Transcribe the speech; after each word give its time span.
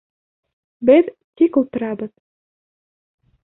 Беҙ 0.91 1.11
тик 1.43 1.61
ултырабыҙ. 1.63 2.13